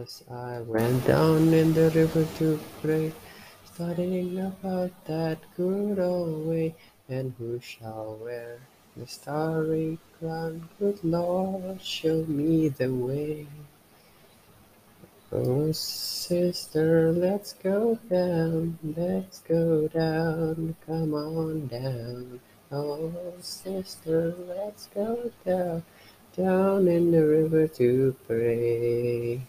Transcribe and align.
As 0.00 0.22
I 0.30 0.60
went 0.62 1.06
down 1.06 1.52
in 1.52 1.74
the 1.74 1.90
river 1.90 2.24
to 2.38 2.58
pray, 2.80 3.12
studying 3.66 4.40
about 4.40 4.92
that 5.04 5.38
good 5.58 5.98
old 5.98 6.46
way, 6.46 6.74
and 7.10 7.34
who 7.36 7.60
shall 7.60 8.16
wear 8.22 8.60
the 8.96 9.06
starry 9.06 9.98
crown? 10.18 10.70
Good 10.78 11.04
Lord, 11.04 11.82
show 11.82 12.24
me 12.24 12.68
the 12.68 12.88
way. 12.88 13.46
Oh, 15.32 15.70
sister, 15.72 17.12
let's 17.12 17.52
go 17.52 17.98
down, 18.08 18.78
let's 18.96 19.40
go 19.40 19.86
down, 19.88 20.76
come 20.86 21.12
on 21.12 21.66
down. 21.66 22.40
Oh, 22.72 23.12
sister, 23.42 24.34
let's 24.48 24.86
go 24.94 25.30
down, 25.44 25.82
down 26.34 26.88
in 26.88 27.10
the 27.10 27.26
river 27.26 27.68
to 27.68 28.16
pray. 28.26 29.42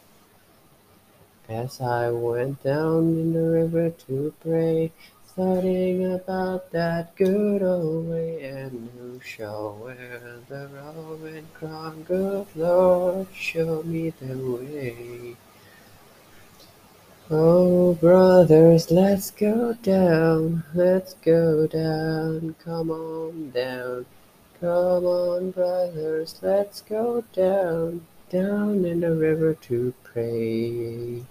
As 1.52 1.82
I 1.82 2.10
went 2.10 2.64
down 2.64 3.10
in 3.10 3.34
the 3.34 3.42
river 3.42 3.90
to 4.08 4.34
pray, 4.40 4.94
studying 5.28 6.14
about 6.14 6.72
that 6.72 7.14
good 7.18 7.62
old 7.62 8.08
way, 8.08 8.42
and 8.42 8.90
who 8.98 9.20
shall 9.20 9.78
wear 9.84 10.40
the 10.48 10.70
Roman 10.74 11.46
crown? 11.54 12.04
Good 12.04 12.48
Lord, 12.56 13.28
show 13.36 13.84
me 13.84 14.12
the 14.12 14.38
way. 14.38 15.36
Oh, 17.30 17.96
brothers, 17.96 18.90
let's 18.90 19.30
go 19.30 19.74
down, 19.74 20.64
let's 20.74 21.16
go 21.16 21.68
down, 21.68 22.56
come 22.64 22.90
on 22.92 23.52
down. 23.52 24.06
Come 24.62 25.06
on, 25.06 25.52
brothers, 25.52 26.40
let's 26.42 26.82
go 26.82 27.26
down, 27.34 28.08
down 28.30 28.86
in 28.86 29.02
the 29.02 29.14
river 29.14 29.54
to 29.56 29.94
pray. 30.04 31.26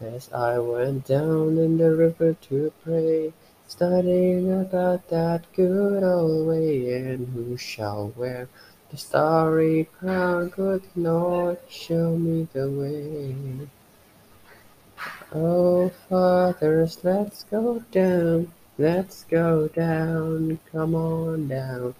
As 0.00 0.32
I 0.32 0.58
went 0.58 1.06
down 1.06 1.58
in 1.58 1.76
the 1.76 1.90
river 1.90 2.32
to 2.32 2.72
pray, 2.84 3.32
studying 3.66 4.60
about 4.60 5.08
that 5.08 5.52
good 5.52 6.04
old 6.04 6.46
way, 6.46 6.92
and 6.92 7.26
who 7.34 7.56
shall 7.56 8.12
wear 8.16 8.48
the 8.90 8.96
starry 8.96 9.88
crown? 9.98 10.50
Good 10.50 10.84
Lord, 10.94 11.58
show 11.68 12.16
me 12.16 12.46
the 12.52 12.70
way. 12.70 13.68
Oh, 15.34 15.88
fathers, 16.08 17.00
let's 17.02 17.42
go 17.42 17.80
down, 17.90 18.52
let's 18.78 19.24
go 19.24 19.66
down, 19.66 20.60
come 20.70 20.94
on 20.94 21.48
down. 21.48 21.96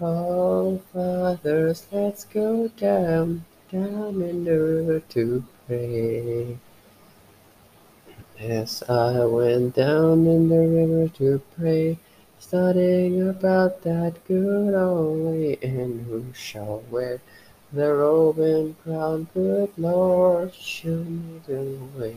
Oh, 0.00 0.78
fathers, 0.94 1.86
let's 1.92 2.24
go 2.24 2.68
down, 2.68 3.44
down 3.70 4.22
in 4.22 4.44
the 4.44 4.58
river 4.58 5.00
to 5.10 5.44
pray. 5.66 6.58
As 8.40 8.82
I 8.88 9.24
went 9.26 9.76
down 9.76 10.26
in 10.26 10.48
the 10.48 10.58
river 10.58 11.08
to 11.18 11.40
pray, 11.56 11.98
studying 12.40 13.28
about 13.28 13.82
that 13.82 14.14
good 14.26 14.74
old 14.74 15.20
way, 15.20 15.56
and 15.62 16.04
who 16.06 16.24
shall 16.34 16.82
wear 16.90 17.20
the 17.72 17.94
robe 17.94 18.40
and 18.40 18.76
crown? 18.82 19.28
Good 19.34 19.70
Lord, 19.78 20.52
show 20.52 21.04
me 21.04 21.40
the 21.46 21.78
way. 21.96 22.16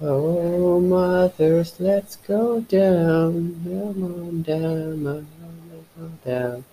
Oh, 0.00 0.78
mothers, 0.78 1.80
let's 1.80 2.14
go 2.14 2.60
down, 2.60 3.60
come 3.64 4.04
on 4.04 4.42
down, 4.42 5.04
let's 5.04 5.86
go 5.98 6.10
down. 6.24 6.64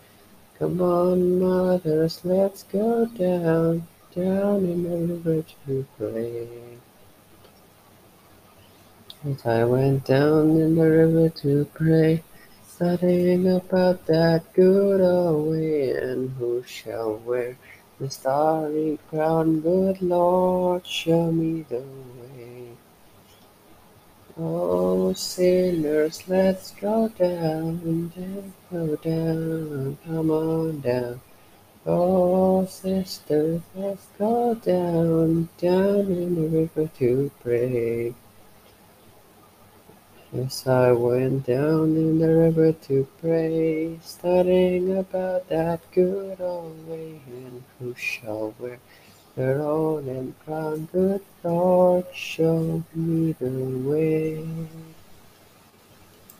Come 0.59 0.79
on, 0.79 1.39
mothers, 1.39 2.23
let's 2.23 2.61
go 2.63 3.07
down, 3.07 3.87
down 4.15 4.57
in 4.57 4.83
the 4.83 5.15
river 5.15 5.43
to 5.65 5.85
pray. 5.97 6.47
As 9.23 9.45
I 9.45 9.63
went 9.63 10.05
down 10.05 10.57
in 10.57 10.75
the 10.75 10.89
river 10.89 11.29
to 11.29 11.65
pray, 11.73 12.21
studying 12.67 13.47
about 13.49 14.05
that 14.07 14.51
good 14.53 14.99
old 14.99 15.51
way, 15.51 15.91
and 15.91 16.29
who 16.31 16.63
shall 16.63 17.15
wear 17.15 17.57
the 17.99 18.09
starry 18.09 18.99
crown? 19.09 19.61
Good 19.61 20.01
Lord, 20.01 20.85
show 20.85 21.31
me 21.31 21.65
the 21.69 21.79
way. 21.79 22.67
Oh, 24.37 25.13
sinners, 25.13 26.27
let's 26.27 26.71
go 26.71 27.07
down, 27.07 28.11
let's 28.17 28.53
go 28.69 28.95
down, 28.97 29.97
come 30.05 30.29
on 30.29 30.81
down. 30.81 31.21
Oh, 31.85 32.65
sisters, 32.65 33.61
let's 33.75 34.05
go 34.19 34.55
down, 34.55 35.47
down 35.57 36.11
in 36.11 36.35
the 36.35 36.47
river 36.49 36.89
to 36.97 37.31
pray. 37.41 38.13
As 40.37 40.67
I 40.67 40.91
went 40.91 41.45
down 41.45 41.95
in 41.95 42.19
the 42.19 42.27
river 42.27 42.73
to 42.73 43.07
pray, 43.21 43.97
studying 44.03 44.97
about 44.97 45.47
that 45.47 45.79
good 45.93 46.41
old 46.41 46.85
way, 46.89 47.21
and 47.25 47.63
who 47.79 47.95
shall 47.95 48.53
wear 48.59 48.79
the 49.37 49.55
robe 49.55 50.09
and 50.09 50.37
crown? 50.39 50.89
Good 50.91 51.21
Lord, 51.41 52.05
show 52.13 52.83
me 52.93 53.31
the 53.39 53.49
way. 53.89 54.45